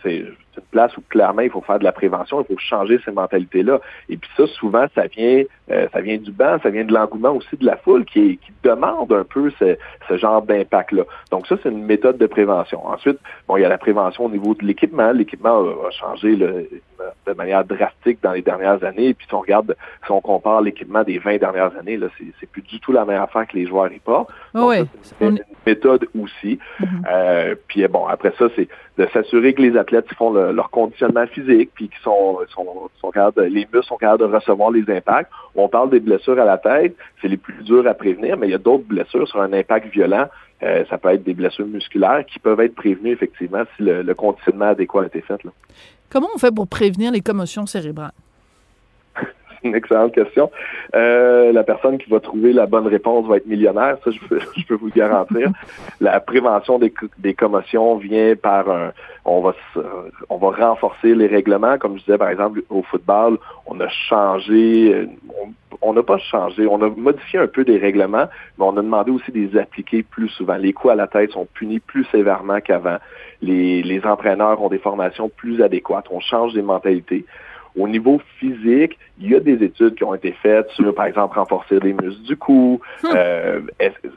c'est 0.03 0.25
une 0.57 0.65
place 0.71 0.97
où 0.97 1.03
clairement 1.09 1.43
il 1.43 1.51
faut 1.51 1.61
faire 1.61 1.79
de 1.79 1.85
la 1.85 1.93
prévention, 1.93 2.43
il 2.43 2.55
faut 2.55 2.61
changer 2.61 2.99
ces 3.05 3.13
mentalités-là. 3.13 3.81
Et 4.09 4.17
puis 4.17 4.31
ça, 4.37 4.47
souvent, 4.47 4.87
ça 4.95 5.07
vient, 5.07 5.43
euh, 5.71 5.87
ça 5.93 6.01
vient 6.01 6.17
du 6.17 6.31
banc, 6.31 6.59
ça 6.63 6.71
vient 6.71 6.85
de 6.85 6.93
l'engouement 6.93 7.33
aussi 7.33 7.57
de 7.57 7.67
la 7.67 7.77
foule 7.77 8.05
qui, 8.05 8.39
qui 8.39 8.53
demande 8.63 9.13
un 9.13 9.25
peu 9.25 9.51
ce, 9.59 9.77
ce 10.09 10.17
genre 10.17 10.43
d'impact-là. 10.43 11.05
Donc 11.31 11.47
ça, 11.47 11.57
c'est 11.63 11.71
une 11.71 11.85
méthode 11.85 12.19
de 12.19 12.27
prévention. 12.27 12.87
Ensuite, 12.87 13.19
bon, 13.49 13.57
il 13.57 13.63
y 13.63 13.65
a 13.65 13.69
la 13.69 13.79
prévention 13.79 14.27
au 14.27 14.31
niveau 14.31 14.55
de 14.55 14.65
l'équipement. 14.65 15.13
L'équipement 15.13 15.61
a 15.61 15.91
changé 15.91 16.37
de 16.37 17.33
manière 17.33 17.65
drastique 17.65 18.19
dans 18.23 18.33
les 18.33 18.43
dernières 18.43 18.83
années. 18.85 19.09
Et 19.09 19.15
puis 19.15 19.27
si 19.27 19.35
on 19.35 19.41
regarde, 19.41 19.77
si 20.05 20.13
on 20.13 20.21
compare 20.21 20.61
l'équipement 20.63 21.03
des 21.03 21.19
20 21.19 21.39
dernières 21.39 21.77
années, 21.79 21.97
là, 21.97 22.09
c'est 22.41 22.49
plus 22.49 22.63
du 22.63 22.81
tout 22.81 22.93
la 22.93 23.05
même 23.05 23.21
affaire 23.21 23.47
que 23.47 23.57
les 23.57 23.67
joueurs 23.67 23.93
y 23.93 23.99
pas. 23.99 24.27
oui. 24.55 24.85
C'est 25.03 25.25
une 25.25 25.41
méthode 25.67 26.07
aussi. 26.19 26.59
Mm-hmm. 26.81 26.87
euh, 27.11 27.55
puis 27.69 27.87
bon, 27.89 28.07
après 28.07 28.33
ça, 28.39 28.47
c'est 28.57 28.69
de 28.99 29.07
s'assurer 29.13 29.55
que 29.55 29.63
les 29.63 29.77
athlètes 29.77 30.13
font 30.15 30.31
leur 30.53 30.71
conditionnement 30.71 31.27
physique, 31.27 31.71
puis 31.75 31.89
qu'ils 31.89 32.03
sont, 32.03 32.39
sont, 33.01 33.11
capables, 33.11 33.45
les 33.45 33.67
muscles 33.73 33.85
sont 33.85 33.97
capables 33.97 34.29
de 34.29 34.35
recevoir 34.35 34.71
les 34.71 34.85
impacts. 34.91 35.31
On 35.55 35.69
parle 35.69 35.91
des 35.91 36.01
blessures 36.01 36.39
à 36.39 36.45
la 36.45 36.59
tête, 36.59 36.97
c'est 37.21 37.29
les 37.29 37.37
plus 37.37 37.63
dures 37.65 37.87
à 37.87 37.95
prévenir, 37.95 38.37
mais 38.37 38.49
il 38.49 38.51
y 38.51 38.55
a 38.55 38.59
d'autres 38.59 38.85
blessures 38.85 39.29
sur 39.29 39.41
un 39.41 39.53
impact 39.53 39.93
violent. 39.93 40.27
Euh, 40.63 40.85
ça 40.89 40.97
peut 40.97 41.11
être 41.11 41.23
des 41.23 41.35
blessures 41.35 41.67
musculaires 41.67 42.25
qui 42.27 42.39
peuvent 42.39 42.61
être 42.61 42.75
prévenues 42.75 43.13
effectivement 43.13 43.63
si 43.77 43.83
le, 43.83 44.15
conditionnement 44.15 44.67
adéquat 44.67 45.03
a 45.03 45.07
été 45.07 45.21
fait. 45.21 45.41
Comment 46.11 46.29
on 46.35 46.39
fait 46.39 46.55
pour 46.55 46.67
prévenir 46.67 47.13
les 47.13 47.21
commotions 47.21 47.67
cérébrales? 47.67 48.13
une 49.65 49.75
excellente 49.75 50.13
question. 50.13 50.51
Euh, 50.95 51.53
la 51.53 51.65
personne 51.65 51.99
qui 51.99 52.11
va 52.11 52.21
trouver 52.21 52.53
la 52.53 52.67
bonne 52.67 52.87
réponse 52.87 53.27
va 53.27 53.37
être 53.37 53.47
millionnaire, 53.47 53.99
ça 54.05 54.11
je 54.11 54.19
peux, 54.27 54.41
je 54.57 54.67
peux 54.67 54.75
vous 54.75 54.87
le 54.87 54.93
garantir. 54.93 55.51
La 56.01 56.21
prévention 56.21 56.79
des, 56.79 56.93
des 57.19 57.35
commotions 57.35 57.97
vient 57.97 58.35
par 58.37 58.69
un, 58.69 58.93
on 59.25 59.41
va 59.41 59.55
on 60.29 60.37
va 60.37 60.51
renforcer 60.51 61.15
les 61.15 61.27
règlements, 61.27 61.79
comme 61.79 61.99
je 61.99 62.05
disais 62.05 62.19
par 62.19 62.29
exemple 62.29 62.63
au 62.71 62.83
football, 62.83 63.39
on 63.67 63.81
a 63.81 63.89
changé, 63.89 65.09
on 65.83 65.93
n'a 65.93 66.03
pas 66.03 66.19
changé, 66.19 66.67
on 66.67 66.81
a 66.83 66.89
modifié 66.89 67.41
un 67.41 67.47
peu 67.47 67.65
des 67.65 67.79
règlements, 67.79 68.27
mais 68.59 68.65
on 68.65 68.77
a 68.77 68.83
demandé 68.83 69.11
aussi 69.11 69.33
de 69.33 69.39
les 69.39 69.59
appliquer 69.59 70.03
plus 70.03 70.29
souvent. 70.29 70.57
Les 70.57 70.73
coups 70.73 70.93
à 70.93 70.97
la 70.97 71.07
tête 71.07 71.33
sont 71.33 71.47
punis 71.55 71.81
plus 71.81 72.05
sévèrement 72.13 72.61
qu'avant. 72.61 72.99
Les, 73.43 73.83
les 73.83 74.05
entraîneurs 74.05 74.63
ont 74.63 74.69
des 74.69 74.79
formations 74.79 75.29
plus 75.29 75.63
adéquates. 75.63 76.07
On 76.11 76.21
change 76.21 76.55
des 76.55 76.63
mentalités. 76.63 77.25
Au 77.77 77.87
niveau 77.89 78.21
physique, 78.39 78.99
il 79.21 79.31
y 79.31 79.35
a 79.35 79.41
des 79.41 79.63
études 79.63 79.97
qui 79.97 80.05
ont 80.05 80.15
été 80.15 80.33
faites 80.43 80.69
sur, 80.71 80.95
par 80.95 81.07
exemple, 81.07 81.39
renforcer 81.39 81.79
les 81.81 81.93
muscles 81.93 82.23
du 82.23 82.37
cou. 82.37 82.81
Hmm. 83.03 83.09
Euh, 83.15 83.61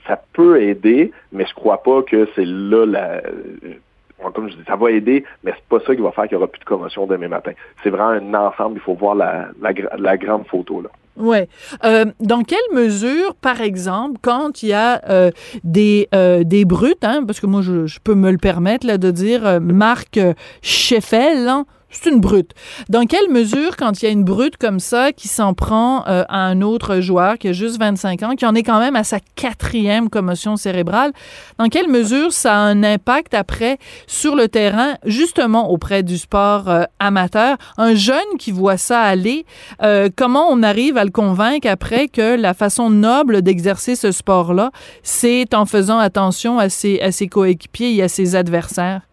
ça 0.07 0.21
peut 0.33 0.61
aider, 0.61 1.11
mais 1.33 1.45
je 1.45 1.53
crois 1.53 1.83
pas 1.83 2.01
que 2.03 2.27
c'est 2.35 2.45
là 2.45 2.85
la 2.85 3.21
euh, 3.23 4.31
comme 4.33 4.49
je 4.49 4.55
dis, 4.55 4.63
ça 4.67 4.75
va 4.75 4.91
aider, 4.91 5.23
mais 5.43 5.53
c'est 5.55 5.67
pas 5.69 5.83
ça 5.85 5.95
qui 5.95 6.01
va 6.01 6.11
faire 6.11 6.25
qu'il 6.25 6.37
n'y 6.37 6.43
aura 6.43 6.51
plus 6.51 6.59
de 6.59 6.65
commotion 6.65 7.07
demain 7.07 7.29
matin. 7.29 7.51
C'est 7.83 7.89
vraiment 7.89 8.09
un 8.09 8.33
ensemble, 8.33 8.75
il 8.75 8.81
faut 8.81 8.93
voir 8.93 9.15
la, 9.15 9.47
la, 9.61 10.17
grande 10.17 10.45
photo. 10.45 10.81
Là. 10.81 10.89
Oui. 11.15 11.37
Euh, 11.85 12.05
dans 12.19 12.43
quelle 12.43 12.59
mesure, 12.73 13.35
par 13.35 13.61
exemple, 13.61 14.19
quand 14.21 14.61
il 14.61 14.69
y 14.69 14.73
a 14.73 15.31
des, 15.63 16.09
des 16.43 16.65
brutes, 16.65 17.03
hein, 17.03 17.23
parce 17.25 17.39
que 17.39 17.45
moi, 17.45 17.61
je, 17.61 17.97
peux 18.03 18.15
me 18.15 18.29
le 18.29 18.37
permettre 18.37 18.85
là, 18.85 18.97
de 18.97 19.09
dire 19.09 19.61
Marc 19.61 20.19
Scheffel, 20.61 21.47
hein, 21.47 21.65
c'est 21.91 22.09
une 22.09 22.19
brute. 22.19 22.51
Dans 22.89 23.05
quelle 23.05 23.29
mesure, 23.29 23.75
quand 23.75 24.01
il 24.01 24.05
y 24.05 24.07
a 24.07 24.11
une 24.11 24.23
brute 24.23 24.57
comme 24.57 24.79
ça 24.79 25.11
qui 25.11 25.27
s'en 25.27 25.53
prend 25.53 26.05
euh, 26.07 26.23
à 26.29 26.45
un 26.45 26.61
autre 26.61 26.99
joueur 26.99 27.37
qui 27.37 27.47
a 27.47 27.53
juste 27.53 27.79
25 27.79 28.23
ans, 28.23 28.35
qui 28.35 28.45
en 28.45 28.55
est 28.55 28.63
quand 28.63 28.79
même 28.79 28.95
à 28.95 29.03
sa 29.03 29.19
quatrième 29.35 30.09
commotion 30.09 30.55
cérébrale, 30.55 31.11
dans 31.57 31.67
quelle 31.67 31.89
mesure 31.89 32.31
ça 32.31 32.53
a 32.53 32.57
un 32.57 32.83
impact 32.83 33.33
après 33.33 33.77
sur 34.07 34.35
le 34.35 34.47
terrain, 34.47 34.95
justement 35.05 35.71
auprès 35.71 36.03
du 36.03 36.17
sport 36.17 36.69
euh, 36.69 36.83
amateur? 36.99 37.57
Un 37.77 37.95
jeune 37.95 38.37
qui 38.37 38.51
voit 38.51 38.77
ça 38.77 39.01
aller, 39.01 39.45
euh, 39.81 40.09
comment 40.15 40.47
on 40.49 40.63
arrive 40.63 40.97
à 40.97 41.05
le 41.05 41.11
convaincre 41.11 41.67
après 41.67 42.07
que 42.07 42.35
la 42.35 42.53
façon 42.53 42.89
noble 42.89 43.41
d'exercer 43.41 43.95
ce 43.95 44.11
sport-là, 44.11 44.71
c'est 45.03 45.53
en 45.53 45.65
faisant 45.65 45.99
attention 45.99 46.59
à 46.59 46.69
ses, 46.69 47.01
à 47.01 47.11
ses 47.11 47.27
coéquipiers 47.27 47.95
et 47.95 48.03
à 48.03 48.07
ses 48.07 48.35
adversaires? 48.35 49.08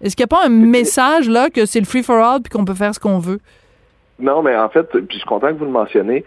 Est-ce 0.00 0.16
qu'il 0.16 0.24
n'y 0.24 0.32
a 0.32 0.36
pas 0.36 0.46
un 0.46 0.48
message 0.70 1.28
là 1.28 1.50
que 1.50 1.66
c'est 1.66 1.80
le 1.80 1.86
free 1.86 2.02
for 2.02 2.16
all 2.16 2.40
puis 2.40 2.50
qu'on 2.50 2.64
peut 2.64 2.74
faire 2.74 2.94
ce 2.94 3.00
qu'on 3.00 3.18
veut? 3.18 3.40
Non, 4.18 4.42
mais 4.42 4.56
en 4.56 4.68
fait, 4.68 4.84
puis 4.84 5.06
je 5.10 5.16
suis 5.16 5.26
content 5.26 5.48
que 5.48 5.58
vous 5.58 5.64
le 5.64 5.70
mentionnez. 5.70 6.24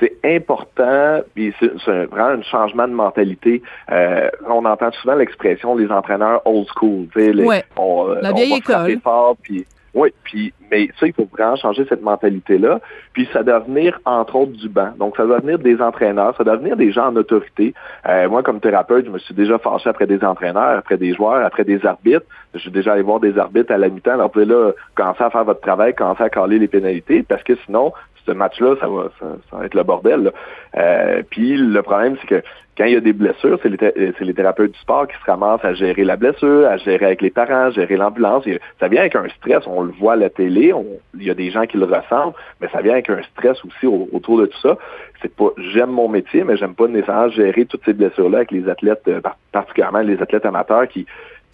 C'est 0.00 0.16
important, 0.24 1.20
puis 1.34 1.52
c'est 1.60 2.04
vraiment 2.04 2.40
un 2.40 2.42
changement 2.42 2.86
de 2.86 2.92
mentalité. 2.92 3.62
Euh, 3.90 4.30
on 4.48 4.64
entend 4.64 4.92
souvent 4.92 5.16
l'expression 5.16 5.74
les 5.74 5.90
entraîneurs 5.90 6.40
old 6.44 6.68
school. 6.72 7.08
Les, 7.16 7.44
ouais, 7.44 7.64
on, 7.76 8.06
la 8.22 8.32
vieille 8.32 8.54
école. 8.54 9.00
Fort, 9.02 9.36
puis 9.42 9.66
oui, 9.94 10.12
puis 10.24 10.52
mais 10.70 10.88
ça, 11.00 11.06
il 11.06 11.12
faut 11.12 11.26
vraiment 11.30 11.56
changer 11.56 11.86
cette 11.88 12.02
mentalité-là. 12.02 12.80
Puis 13.12 13.28
ça 13.32 13.42
doit 13.42 13.60
venir, 13.60 13.98
entre 14.04 14.36
autres, 14.36 14.52
du 14.52 14.68
banc. 14.68 14.90
Donc, 14.98 15.16
ça 15.16 15.24
doit 15.24 15.38
venir 15.38 15.58
des 15.58 15.80
entraîneurs, 15.80 16.36
ça 16.36 16.44
doit 16.44 16.56
venir 16.56 16.76
des 16.76 16.92
gens 16.92 17.08
en 17.08 17.16
autorité. 17.16 17.74
Euh, 18.06 18.28
moi, 18.28 18.42
comme 18.42 18.60
thérapeute, 18.60 19.06
je 19.06 19.10
me 19.10 19.18
suis 19.18 19.34
déjà 19.34 19.58
fâché 19.58 19.88
après 19.88 20.06
des 20.06 20.22
entraîneurs, 20.22 20.78
après 20.78 20.98
des 20.98 21.14
joueurs, 21.14 21.44
après 21.44 21.64
des 21.64 21.84
arbitres. 21.86 22.26
Je 22.54 22.58
suis 22.58 22.70
déjà 22.70 22.92
allé 22.92 23.02
voir 23.02 23.20
des 23.20 23.38
arbitres 23.38 23.72
à 23.72 23.78
la 23.78 23.88
mi-temps. 23.88 24.12
Alors, 24.12 24.26
vous 24.26 24.32
pouvez 24.32 24.44
là, 24.44 24.72
commencer 24.94 25.24
à 25.24 25.30
faire 25.30 25.44
votre 25.44 25.60
travail, 25.60 25.94
commencer 25.94 26.22
à 26.22 26.30
caler 26.30 26.58
les 26.58 26.68
pénalités, 26.68 27.22
parce 27.22 27.42
que 27.42 27.54
sinon, 27.64 27.92
ce 28.28 28.32
match-là, 28.32 28.76
ça 28.80 28.86
va, 28.86 29.10
ça, 29.18 29.56
va 29.56 29.64
être 29.64 29.74
le 29.74 29.82
bordel. 29.82 30.32
Euh, 30.76 31.22
puis 31.30 31.56
le 31.56 31.82
problème, 31.82 32.16
c'est 32.20 32.26
que 32.26 32.42
quand 32.78 32.84
il 32.84 32.92
y 32.92 32.96
a 32.96 33.00
des 33.00 33.12
blessures, 33.12 33.58
c'est 33.60 33.68
les, 33.68 34.12
les, 34.20 34.34
thérapeutes 34.34 34.70
du 34.70 34.78
sport 34.78 35.08
qui 35.08 35.16
se 35.16 35.24
ramassent 35.28 35.64
à 35.64 35.74
gérer 35.74 36.04
la 36.04 36.16
blessure, 36.16 36.64
à 36.68 36.76
gérer 36.76 37.06
avec 37.06 37.22
les 37.22 37.30
parents, 37.30 37.66
à 37.66 37.70
gérer 37.70 37.96
l'ambulance. 37.96 38.44
Ça 38.78 38.86
vient 38.86 39.00
avec 39.00 39.16
un 39.16 39.28
stress, 39.30 39.64
on 39.66 39.82
le 39.82 39.90
voit 39.90 40.12
à 40.12 40.16
la 40.16 40.30
télé, 40.30 40.72
il 41.14 41.24
y 41.24 41.30
a 41.30 41.34
des 41.34 41.50
gens 41.50 41.66
qui 41.66 41.76
le 41.76 41.86
ressentent, 41.86 42.36
mais 42.60 42.68
ça 42.68 42.80
vient 42.80 42.92
avec 42.92 43.10
un 43.10 43.20
stress 43.32 43.58
aussi 43.64 43.86
autour 43.86 44.38
de 44.38 44.46
tout 44.46 44.58
ça. 44.60 44.78
C'est 45.20 45.34
pas 45.34 45.48
j'aime 45.72 45.90
mon 45.90 46.08
métier, 46.08 46.44
mais 46.44 46.56
j'aime 46.56 46.74
pas 46.74 46.86
nécessairement 46.86 47.30
gérer 47.30 47.66
toutes 47.66 47.84
ces 47.84 47.94
blessures-là 47.94 48.38
avec 48.38 48.52
les 48.52 48.68
athlètes, 48.68 49.02
euh, 49.08 49.20
particulièrement 49.50 50.00
les 50.00 50.22
athlètes 50.22 50.46
amateurs 50.46 50.86
qui 50.86 51.04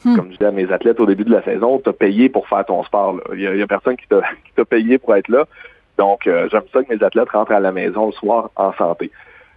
hmm. 0.04 0.16
comme 0.16 0.26
je 0.26 0.32
disais 0.32 0.44
à 0.44 0.52
mes 0.52 0.70
athlètes 0.70 1.00
au 1.00 1.06
début 1.06 1.24
de 1.24 1.32
la 1.32 1.42
saison, 1.42 1.80
t'as 1.82 1.94
payé 1.94 2.28
pour 2.28 2.46
faire 2.48 2.66
ton 2.66 2.84
sport. 2.84 3.18
Il 3.32 3.40
y, 3.40 3.62
a, 3.62 3.66
personne 3.66 3.96
qui 3.96 4.06
t'a 4.08 4.64
payé 4.66 4.98
pour 4.98 5.16
être 5.16 5.28
là. 5.28 5.46
Donc, 5.98 6.26
euh, 6.26 6.48
j'aime 6.50 6.62
ça 6.72 6.82
que 6.82 6.94
mes 6.94 7.02
athlètes 7.02 7.30
rentrent 7.30 7.52
à 7.52 7.60
la 7.60 7.72
maison 7.72 8.06
le 8.06 8.12
soir 8.12 8.50
en 8.56 8.72
santé. 8.74 9.10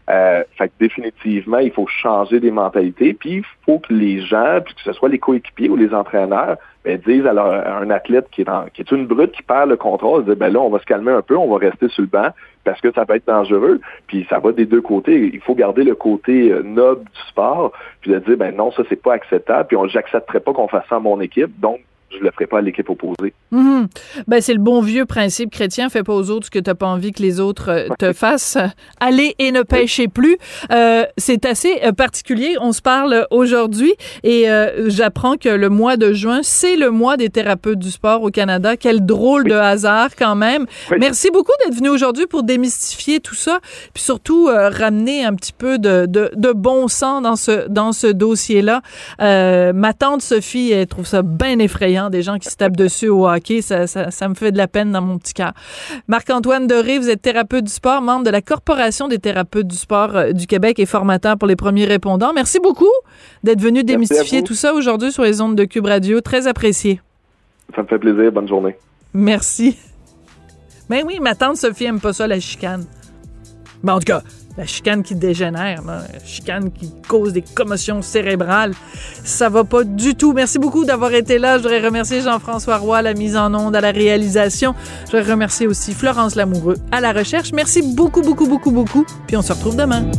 Euh, 0.10 0.44
fait 0.58 0.70
que 0.70 0.74
définitivement, 0.79 1.58
il 1.58 1.72
faut 1.72 1.88
changer 1.88 2.39
des 2.39 2.51
mentalités, 2.51 3.13
puis 3.13 3.38
il 3.38 3.44
faut 3.65 3.79
que 3.79 3.94
les 3.94 4.22
gens, 4.22 4.60
puis 4.63 4.74
que 4.74 4.82
ce 4.82 4.94
soit 4.94 5.10
les 5.10 5.20
coéquipiers 5.20 5.67
ou 5.67 5.75
les 5.75 5.94
entraîneurs, 5.94 6.56
ben, 6.86 6.98
disent 7.06 7.25
à, 7.25 7.32
un 7.77 7.89
athlète 7.89 8.27
qui 8.32 8.44
est, 8.44 8.50
qui 8.74 8.82
est 8.82 8.91
une 8.91 9.06
brute 9.06 9.34
qui 9.34 9.44
perd 9.44 9.70
le 9.70 9.75
contrôle, 9.75 10.24
disent, 10.24 10.36
ben 10.36 10.53
là, 10.53 10.62
on 10.62 10.70
va 10.70 10.79
se 10.79 10.86
calmer 10.86 11.12
un 11.12 11.22
peu, 11.22 11.36
on 11.36 11.51
va 11.51 11.58
rester 11.58 11.89
sur 11.89 12.03
le 12.03 12.08
banc 12.08 12.29
parce 12.63 12.79
que 12.79 12.91
ça 12.94 13.06
peut 13.06 13.15
être 13.15 13.27
dangereux, 13.27 13.82
puis 14.08 14.25
ça 14.29 14.39
va 14.39 14.53
des 14.53 14.65
deux 14.65 14.82
côtés. 14.82 15.29
Il 15.34 15.41
faut 15.41 15.56
garder 15.56 15.84
le 15.84 15.96
côté 15.96 16.53
euh, 16.53 16.63
noble 16.63 17.03
du 17.03 17.22
sport, 17.27 17.74
puis 18.00 18.12
de 18.12 18.20
dire, 18.20 18.38
ben 18.38 18.56
non, 18.56 18.72
ça, 18.72 18.84
c'est 18.88 19.01
pas 19.01 19.13
acceptable, 19.13 19.67
puis 19.67 19.77
j'accepterai 19.89 20.39
pas 20.39 20.53
qu'on 20.53 20.70
fasse 20.70 20.88
ça 20.88 20.96
à 20.96 21.00
mon 21.00 21.20
équipe, 21.20 21.60
donc 21.60 21.82
je 22.10 22.24
le 22.24 22.32
ferai 22.32 22.48
pas 22.48 22.60
à 22.60 22.62
l'équipe 22.62 22.90
opposée. 22.90 23.34
Mhm. 23.52 23.88
Ben, 24.28 24.42
c'est 24.42 24.54
le 24.54 24.60
bon 24.60 24.82
vieux 24.82 25.06
principe 25.06 25.52
chrétien, 25.52 25.90
fais 25.90 26.04
pas 26.04 26.14
aux 26.14 26.30
autres 26.30 26.46
ce 26.46 26.52
que 26.52 26.60
tu 26.60 26.70
n'as 26.70 26.76
pas 26.76 26.88
envie 26.88 27.12
que 27.12 27.22
les 27.22 27.40
autres 27.40 27.70
euh, 27.70 27.88
te 28.00 28.14
fassent. 28.14 28.58
Allez 29.00 29.36
et 29.40 29.52
ne 29.52 29.62
pêchez 29.62 30.08
plus. 30.08 30.38
Euh, 30.72 31.04
c'est 31.18 31.46
assez 31.46 31.80
euh, 31.84 31.92
particulier. 31.92 32.56
On 32.62 32.72
se 32.72 32.82
parle 32.82 33.28
aujourd'hui 33.32 33.94
et 34.24 34.46
j'apprends 34.86 35.36
que 35.36 35.50
le 35.50 35.70
mois 35.70 35.98
de 35.98 36.14
juin, 36.14 36.40
c'est 36.44 36.76
le 36.76 36.92
mois 36.92 37.18
des 37.18 37.30
thérapeutes 37.30 37.80
du 37.80 37.92
sport 37.92 38.24
au 38.24 38.30
Canada. 38.30 38.78
Quel 38.78 39.06
drôle 39.06 39.46
de 39.46 39.56
hasard 39.56 40.10
quand 40.18 40.36
même. 40.36 40.66
Merci 41.00 41.30
beaucoup 41.32 41.52
d'être 41.64 41.76
venu 41.76 41.90
aujourd'hui 41.90 42.26
pour 42.28 42.44
démystifier 42.44 43.20
tout 43.20 43.36
ça, 43.36 43.60
puis 43.94 44.04
surtout 44.04 44.48
ramener 44.48 45.26
un 45.26 45.34
petit 45.34 45.54
peu 45.54 45.78
de, 45.78 46.06
de, 46.06 46.32
de, 46.36 46.52
bon 46.52 46.88
sens 46.88 47.22
dans 47.22 47.36
ce, 47.36 47.68
dans 47.68 47.92
ce 47.92 48.08
dossier-là. 48.08 48.82
ma 49.20 49.94
tante 49.94 50.22
Sophie, 50.22 50.72
elle 50.72 50.88
trouve 50.88 51.06
ça 51.06 51.22
bien 51.22 51.60
effrayant 51.60 52.07
des 52.10 52.22
gens 52.22 52.38
qui 52.38 52.50
se 52.50 52.56
tapent 52.56 52.78
dessus 52.78 53.10
au 53.10 53.28
hockey. 53.28 53.62
Ça, 53.62 53.88
ça, 53.88 54.30
me 54.30 54.36
fait 54.36 54.52
de 54.52 54.58
la 54.58 54.68
peine 54.68 54.92
dans 54.92 55.02
mon 55.02 55.18
petit 55.18 55.34
cœur. 55.34 55.54
Marc-Antoine 56.08 56.68
Doré, 56.68 57.00
vous 57.00 57.10
êtes 57.10 57.22
thérapeute 57.22 57.66
du 57.66 57.72
sport, 57.72 58.02
membre 58.02 58.26
de 58.26 58.30
la 58.30 58.42
Corporation 58.42 59.08
des 59.08 59.20
thérapeutes 59.20 59.68
du 59.68 59.76
sport 59.76 60.16
euh, 60.16 60.32
du 60.32 60.48
Québec 60.48 60.80
et 60.80 60.86
formateur 60.86 61.38
pour 61.38 61.48
les 61.48 61.56
premiers 61.56 61.86
répondants. 61.86 62.34
Merci 62.34 62.60
beaucoup 62.60 62.86
d'être 63.44 63.62
venu 63.62 63.84
démystifier 63.84 64.44
tout 64.44 64.54
ça 64.54 64.74
aujourd'hui 64.74 65.12
sur 65.12 65.24
les 65.24 65.42
ondes 65.42 65.56
de 65.56 65.66
Cube 65.66 65.86
Radio. 65.86 66.22
Très 66.22 66.48
apprécié. 66.48 67.02
Ça 67.76 67.82
me 67.84 67.88
fait 67.88 68.00
plaisir. 68.00 68.32
Bonne 68.32 68.48
journée. 68.48 68.76
Merci. 69.14 69.78
Mais 70.90 71.02
ben 71.02 71.08
oui, 71.08 71.20
ma 71.20 71.36
tante 71.36 71.58
Sophie 71.58 71.86
aime 71.86 72.00
pas 72.00 72.14
ça, 72.14 72.28
la 72.28 72.40
chicane. 72.40 72.86
Mais 73.84 73.92
en 73.92 74.00
tout 74.00 74.06
cas, 74.06 74.22
la 74.58 74.66
chicane 74.66 75.04
qui 75.04 75.16
dégénère, 75.16 75.82
la 75.86 76.04
chicane 76.26 76.72
qui 76.72 76.92
cause 77.08 77.34
des 77.34 77.42
commotions 77.42 78.02
cérébrales. 78.02 78.74
Ça 79.24 79.50
va 79.50 79.64
pas 79.64 79.84
du 79.84 80.16
tout. 80.16 80.34
Merci 80.34 80.60
beaucoup 80.60 80.84
d'avoir 80.84 81.14
été 81.14 81.38
là. 81.38 81.58
Je 81.58 81.64
voudrais 81.64 81.82
remercier 81.82 82.22
Jean-François 82.22 82.78
Roy 82.78 82.98
à 82.98 83.02
la 83.02 83.14
mise 83.14 83.36
en 83.38 83.54
onde, 83.54 83.76
à 83.76 83.82
la 83.82 83.92
réalisation. 83.92 84.74
Je 85.06 85.18
voudrais 85.18 85.32
remercier 85.32 85.68
aussi 85.68 85.94
Florence 85.94 86.36
Lamoureux 86.36 86.78
à 86.92 87.02
la 87.02 87.14
recherche. 87.14 87.52
Merci 87.54 87.82
beaucoup, 87.82 88.22
beaucoup, 88.22 88.48
beaucoup, 88.48 88.72
beaucoup. 88.72 89.06
Puis 89.28 89.38
on 89.38 89.42
se 89.42 89.54
retrouve 89.54 89.76
demain. 89.76 90.10